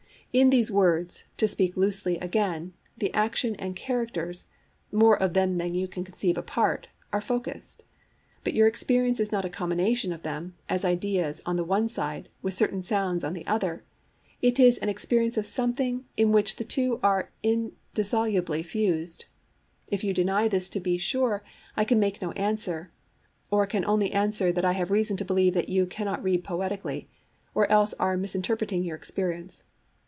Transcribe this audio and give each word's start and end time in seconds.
In 0.33 0.49
these 0.49 0.71
words, 0.71 1.25
to 1.35 1.45
speak 1.45 1.75
loosely 1.75 2.17
again, 2.19 2.71
the 2.97 3.13
action 3.13 3.53
and 3.57 3.75
characters 3.75 4.47
(more 4.89 5.21
of 5.21 5.33
them 5.33 5.57
than 5.57 5.75
you 5.75 5.89
can 5.89 6.05
conceive 6.05 6.37
apart) 6.37 6.87
are 7.11 7.19
focussed; 7.19 7.83
but 8.45 8.53
your 8.53 8.65
experience 8.65 9.19
is 9.19 9.33
not 9.33 9.43
a 9.43 9.49
combination 9.49 10.13
of 10.13 10.23
them, 10.23 10.55
as 10.69 10.85
ideas, 10.85 11.41
on 11.45 11.57
the 11.57 11.65
one 11.65 11.89
side, 11.89 12.29
with 12.41 12.53
certain 12.53 12.81
sounds 12.81 13.25
on 13.25 13.33
the 13.33 13.45
other; 13.45 13.83
it 14.41 14.57
is 14.57 14.77
an 14.77 14.87
experience 14.87 15.35
of 15.35 15.45
something 15.45 16.05
in 16.15 16.31
which 16.31 16.55
the 16.55 16.63
two 16.63 17.01
are 17.03 17.29
indissolubly 17.43 18.63
fused. 18.63 19.25
If 19.89 20.01
you 20.01 20.13
deny 20.13 20.47
this, 20.47 20.69
to 20.69 20.79
be 20.79 20.97
sure 20.97 21.43
I 21.75 21.83
can 21.83 21.99
make 21.99 22.21
no 22.21 22.31
answer, 22.31 22.89
or 23.49 23.65
can 23.67 23.83
only 23.83 24.13
answer 24.13 24.53
that 24.53 24.63
I 24.63 24.71
have 24.71 24.91
reason 24.91 25.17
to 25.17 25.25
believe 25.25 25.53
that 25.55 25.67
you 25.67 25.85
cannot 25.85 26.23
read 26.23 26.45
poetically, 26.45 27.09
or 27.53 27.69
else 27.69 27.93
are 27.95 28.15
misinterpreting 28.15 28.83
your 28.83 28.95
experience. 28.95 29.65